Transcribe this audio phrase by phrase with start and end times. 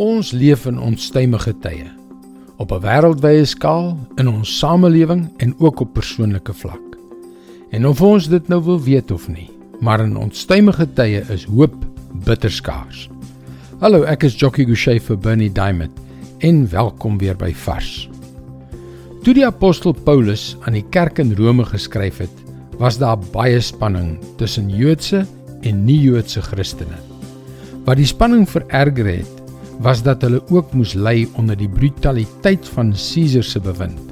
[0.00, 1.84] Ons leef in onstuimige tye.
[2.56, 6.96] Op 'n wêreldwye skaal, in ons samelewing en ook op persoonlike vlak.
[7.70, 9.50] En of ons dit nou wil weet of nie,
[9.80, 11.74] maar in onstuimige tye is hoop
[12.24, 13.10] bitter skaars.
[13.80, 15.92] Hallo, ek is Jockey Gouchee vir Bernie Diamond
[16.38, 18.08] en welkom weer by Vars.
[19.22, 22.44] Toe die apostel Paulus aan die kerk in Rome geskryf het,
[22.78, 25.26] was daar baie spanning tussen Joodse
[25.60, 26.96] en nie-Joodse Christene.
[27.84, 29.39] Wat die spanning vererger het,
[29.80, 34.10] was dat hulle ook moes ly onder die brutaliteit van Caesar se bewind.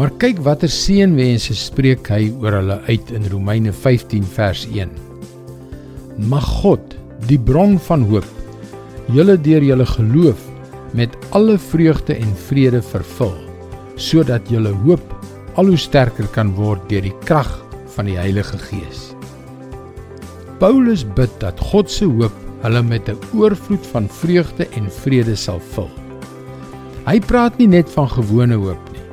[0.00, 4.92] Maar kyk watter seënwense spreek hy oor hulle uit in Romeine 15 vers 1.
[6.32, 6.96] Mag God,
[7.28, 8.28] die bron van hoop,
[9.12, 10.48] julle deur julle geloof
[10.96, 13.36] met alle vreugde en vrede vervul,
[14.00, 15.04] sodat julle hoop
[15.60, 17.50] al hoe sterker kan word deur die krag
[17.96, 19.10] van die Heilige Gees.
[20.60, 25.60] Paulus bid dat God se hoop hulle met 'n oorvloed van vreugde en vrede sal
[25.60, 25.90] vul.
[27.06, 29.06] Hy praat nie net van gewone hoop nie,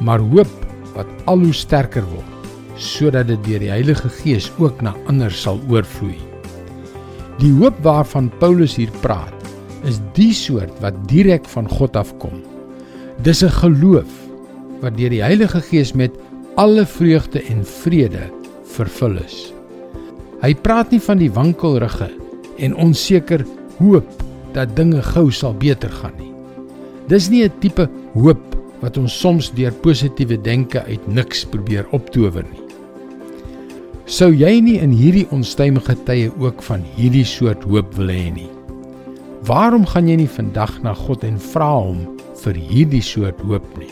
[0.00, 0.50] maar hoop
[0.94, 2.32] wat al hoe sterker word
[2.76, 6.18] sodat dit deur die Heilige Gees ook na ander sal oorvloei.
[7.38, 9.34] Die hoop waarvan Paulus hier praat,
[9.84, 12.42] is die soort wat direk van God afkom.
[13.22, 14.10] Dis 'n geloof
[14.80, 16.10] wat deur die Heilige Gees met
[16.56, 18.30] alle vreugde en vrede
[18.64, 19.52] vervul is.
[20.42, 22.10] Hy praat nie van die wankelrige
[22.62, 23.44] en onseker
[23.80, 24.22] hoop
[24.56, 26.32] dat dinge gou sal beter gaan nie.
[27.08, 32.42] Dis nie 'n tipe hoop wat ons soms deur positiewe denke uit niks probeer optower
[32.42, 32.62] nie.
[34.04, 38.50] Sou jy nie in hierdie onstuimige tye ook van hierdie soort hoop wil hê nie?
[39.46, 43.90] Waarom gaan jy nie vandag na God en vra hom vir hierdie soort hoop nie?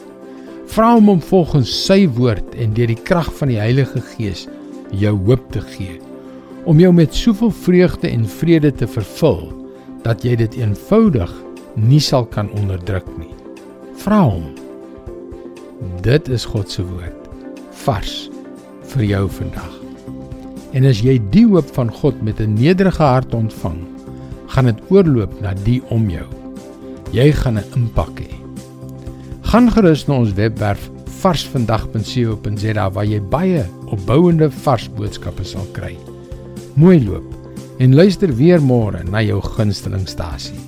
[0.66, 4.48] Vra hom om volgens sy woord en deur die krag van die Heilige Gees
[4.90, 5.98] jou hoop te gee
[6.64, 9.46] om jou met soveel vreugde en vrede te vervul
[10.04, 11.32] dat jy dit eenvoudig
[11.76, 13.32] nie sal kan onderdruk nie.
[14.00, 14.50] Vra hom.
[16.04, 17.16] Dit is God se woord
[17.84, 18.28] vars
[18.92, 19.70] vir jou vandag.
[20.76, 23.80] En as jy die hoop van God met 'n nederige hart ontvang,
[24.46, 26.26] gaan dit oorloop na die om jou.
[27.12, 28.34] Jy gaan 'n impak hê.
[29.42, 30.90] Gaan gerus na ons webwerf
[31.20, 36.09] varsvandag.co.za waar jy baie opbouende vars boodskappe sal kry
[36.74, 37.24] mooi loop
[37.80, 40.58] en luister weer môre na jou gunstelingstasie.